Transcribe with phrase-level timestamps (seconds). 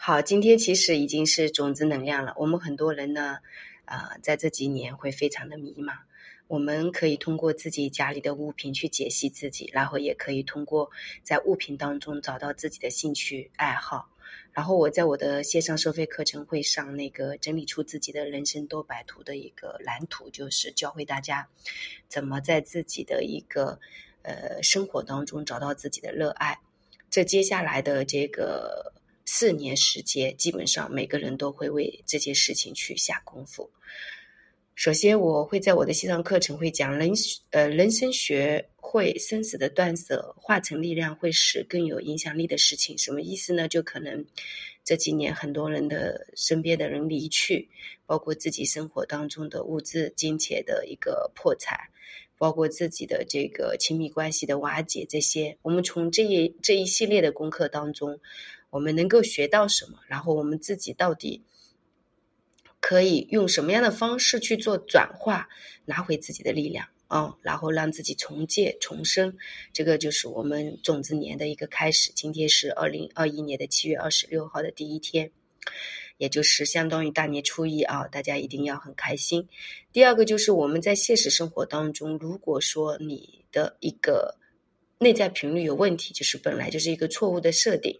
[0.00, 2.32] 好，今天其实已经是种子能量了。
[2.38, 3.38] 我们很多人呢，
[3.84, 5.92] 啊，在这几年会非常的迷茫。
[6.46, 10.90] 我们可以通过自己家里的物品去解析自己，然后也可以通过
[11.24, 14.08] 在物品当中找到自己的兴趣爱好。
[14.52, 21.48] 然后我在我的线上收费课程会上那个整理出自己的人生多摆图的一个蓝图，就是教会大家
[22.06, 23.80] 怎么在自己的一个
[24.22, 26.60] 呃生活当中找到自己的热爱。
[27.10, 28.92] 这接下来的这个
[29.30, 33.70] 四年时间，基本上每个人都会为这件事情去下功夫。
[34.74, 37.12] 首先，我会在我的线上课程会讲人
[37.50, 42.96] 呃人生学会生死的断舍，化成力量会使更有影响力的事情。
[42.96, 43.68] 什么意思呢？
[43.68, 44.24] 就可能
[44.82, 47.68] 这几年很多人的身边的人离去，
[48.06, 51.78] 包括自己生活当中的物质、金钱的一个破产，
[52.38, 58.18] 包括自己的这个亲密关系的瓦解，这些我们从这一这一系列的功课当中，
[58.70, 59.98] 我们能够学到什么？
[60.06, 61.44] 然后我们自己到底？
[62.80, 65.48] 可以用什么样的方式去做转化，
[65.84, 69.36] 拿回自己的力量啊，然后让自己重建重生，
[69.72, 72.12] 这个就是我们种子年的一个开始。
[72.14, 75.32] 今天是二零二一年的七月二十六号的第一天，
[76.18, 79.48] 也就是相当于大年初一啊，大家一定要很开心。
[79.92, 84.36] 第二个就是我们在现实生活当中，如果说你的一个。
[85.00, 87.98] 内在频率有问题，就是本来就是一个错误的设定，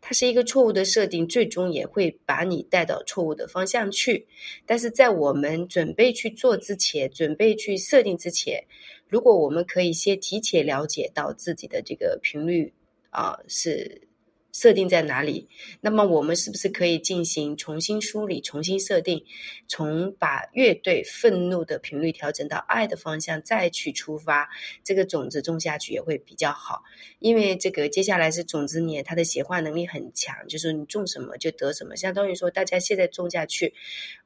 [0.00, 4.26] 它是一个错误的设定，最终也会把你带到错误的方向去。
[4.64, 8.64] 但是在我们准备去做之前，准备去设定之前，
[9.06, 12.72] 如果我们可以先提前了解到自己的这个频率
[13.10, 14.07] 啊是。
[14.58, 15.48] 设定在哪里？
[15.80, 19.24] 那么我们是不是可以进行重新梳理、重新设定，
[19.68, 24.50] 从把乐队愤怒的频率调整到爱的方向，再去出发，
[24.82, 26.82] 这个种子种下去也会比较好。
[27.20, 31.94] 因为这个接下来是种子年，它的显化能力很强，就是你种什么就得什么。
[31.94, 33.72] 相当于说，大家现在种下去，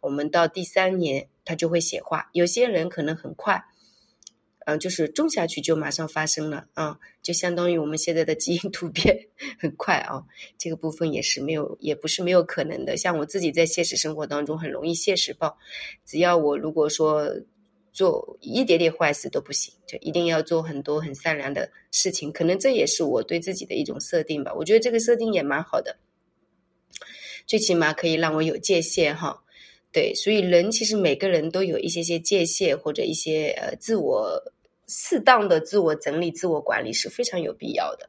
[0.00, 2.30] 我们到第三年它就会显化。
[2.32, 3.62] 有些人可能很快。
[4.66, 9.28] 嗯，就是种下去就马上发生了啊，就相当于我们现在的基因突变
[9.58, 10.24] 很快啊，
[10.56, 12.96] 这个部分也是没有，也不是没有可能的。
[12.96, 15.58] 像我自己在现实生活当中很容易现实报，
[16.04, 17.28] 只要我如果说
[17.92, 22.32] 做一点点坏事都不行，就一定要做很多很善良的事情。
[22.32, 24.54] 可能这也是我对自己的一种设定吧。
[24.54, 25.98] 我觉得这个设定也蛮好的，
[27.46, 29.41] 最起码可以让我有界限哈。
[29.92, 34.42] 对，所以人其实每个人都有一些些界限，或者一些呃自我
[34.88, 38.08] 适当的自我整理、自我管理是非常有必要的。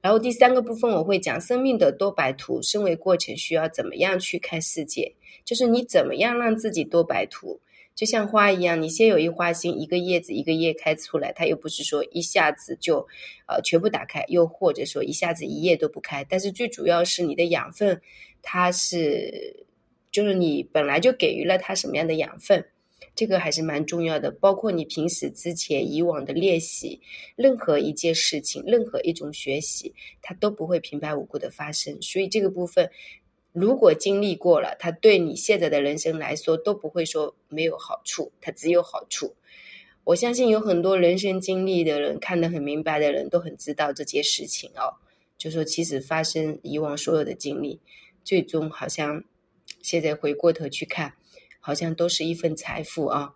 [0.00, 5.14] 然后第三个部分我会讲生命的多白图，身为过程需要怎么样去看世界，
[5.44, 7.60] 就是你怎么样让自己多白图，
[7.94, 13.06] 就像花一样，你先有一花心，一个叶子一个叶开出来，它又不是说一下子就
[13.46, 18.00] 呃全部打开，又或者说一下子一叶都不开，但是最主要是你的养分，
[18.42, 19.64] 它是。
[20.10, 22.64] 就是你本来就给予了他什么样的养分，
[23.14, 24.30] 这个还是蛮重要的。
[24.30, 27.00] 包括你平时之前以往的练习，
[27.36, 32.00] 任何一件事情，任何一种学习，它都不会平白无故的发生。
[32.02, 32.90] 所以这个部分，
[33.52, 39.34] 如果经历过了，它对你现在的人生来说都不会说没有好处，它只有好处。
[40.02, 44.98] 我相信有很多人生经历的人，看得很明白的人，都很知道这件事情哦。
[45.38, 47.78] 就说其实发生以往所有的经历，
[48.24, 49.22] 最终好像。
[49.82, 51.14] 现在回过头去看，
[51.60, 53.34] 好像都是一份财富啊。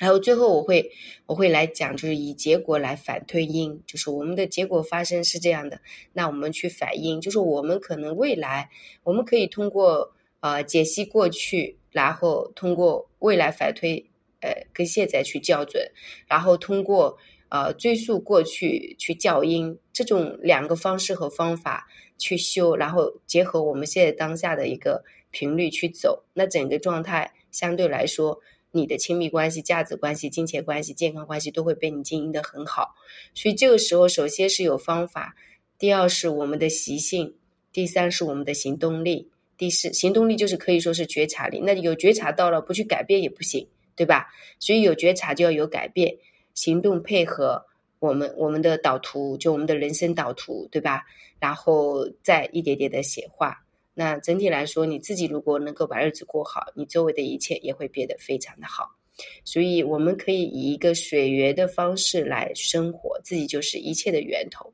[0.00, 0.90] 然后最后我会
[1.26, 5.80] 我会来讲，就是以结果来反推因，就是我们的结果发生是这样的，
[6.14, 8.70] 那我们去反映，就是我们可能未来
[9.04, 14.04] 我们可以通过呃解析过去，然后通过未来反推，
[14.40, 15.88] 呃跟现在去校准，
[16.26, 17.16] 然后通过
[17.50, 21.86] 呃追溯过去去校因，这种两个方式和方法
[22.18, 25.04] 去修，然后结合我们现在当下的一个。
[25.34, 28.40] 频率去走，那整个状态相对来说，
[28.70, 32.94] 你的亲密关系、价值关系、金钱关系、健康关系都会被你经营的很好。
[33.34, 35.34] 所以这个时候，首先是有方法，
[35.76, 37.34] 第二是我们的习性，
[37.72, 39.28] 第三是我们的行动力，
[39.58, 41.60] 第四行动力就是可以说是觉察力。
[41.60, 43.66] 那有觉察到了，不去改变也不行，
[43.96, 44.28] 对吧？
[44.60, 46.16] 所以有觉察就要有改变，
[46.54, 47.64] 行动配合
[47.98, 51.02] 我们我们的导图，就我们的人生导图，对吧？
[51.40, 53.63] 然后再一点点的显化。
[53.94, 58.96] 那整体来说，你自己如果能够把日子过好，你周围的一切也会变得非常的好。
[59.44, 64.72] 所以，我们可以以一个水源的方式来生活，自己就是一切的源头，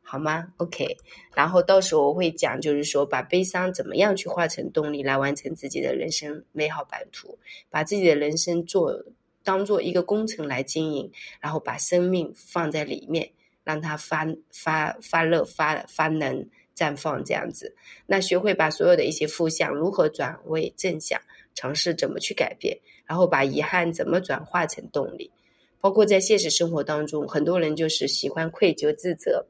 [0.00, 0.96] 好吗？OK。
[1.34, 7.36] 然后到时候我会讲，就是说把悲伤怎么样去化成动力，来完成自己的人生美好版图，
[7.68, 9.04] 把自己的人生做
[9.42, 11.10] 当做一个工程来经营，
[11.40, 13.28] 然后把生命放在里面，
[13.64, 16.48] 让它发发发热发发能。
[16.76, 17.74] 绽放这样子。
[18.06, 21.20] 那学会把所有的一些负向如何转为正向，
[21.54, 25.30] 尝试怎么去改变，然后把遗憾怎么转化成动力。
[25.80, 29.46] 包括在现实生活当中，很多人就是喜欢愧疚自责。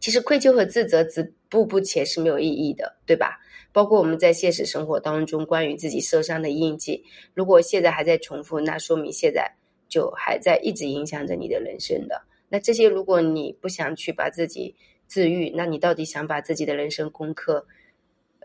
[0.00, 3.38] 其实愧疚和自责止步不前是没有意义的，对吧？
[3.72, 7.02] 包括我们在现实生活当中关于自己受伤的印记，
[7.34, 9.50] 如果现在还在重复，那说明现在
[9.88, 12.22] 就还在一直影响着你的人生的。
[12.48, 14.74] 那这些如果你不想去把自己
[15.14, 17.64] 治愈，那你到底想把自己的人生功课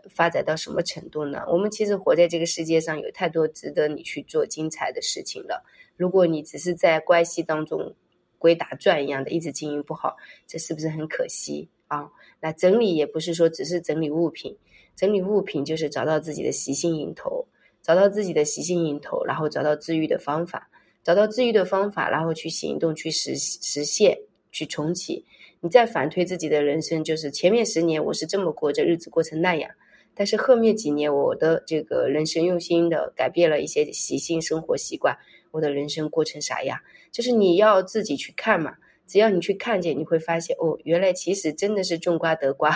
[0.08, 1.42] 发展到什么程度呢？
[1.48, 5.64] 我们其实活在这个世界上，有太多值得你去做精彩的事情了。
[5.96, 7.92] 如果你只是在关系当中，
[8.38, 12.08] 鬼打转一样的，一直经营不好，这是不是很可惜啊？
[12.40, 14.56] 那整理也不是说只是整理物品，
[14.94, 17.48] 整理物品就是找到自己的习性引头，
[17.82, 20.70] 找到自己的习性引头，然后找到治愈的方法，
[21.02, 24.16] 找到治愈的方法，然后去行动，去实实现，
[24.52, 25.24] 去重启。
[25.60, 29.70] 你再反推自己的人生，就是前面十年我是这么过着日子，过成那样，
[30.14, 35.16] 但是后面几年我的这个人生用心的改变了一些习性、生活习惯。
[35.50, 36.78] 我的人生过成啥样？
[37.10, 38.76] 就是你要自己去看嘛。
[39.06, 42.70] 只要你去看见，你会发现哦，原来其实真的是种瓜得瓜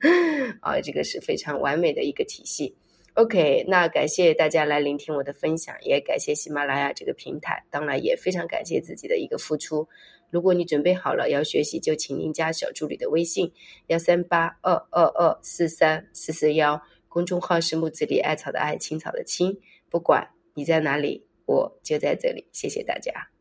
[0.60, 0.78] 啊！
[0.82, 2.76] 这个是非常完美的一个体系。
[3.14, 9.88] OK，那感谢大家来聆听我的分享，也感谢喜马拉雅这个平台，当然也非常感谢自己的一个付出。
[10.30, 13.52] 如果你准备好了要学习，就请您加小助理的微信：
[13.88, 16.80] 幺三八二二二四三四四幺。
[17.08, 19.58] 公众号是木子李艾草的艾，青草的青。
[19.88, 21.26] 不管你在哪里。
[21.46, 23.39] 我就在这里，谢谢大家。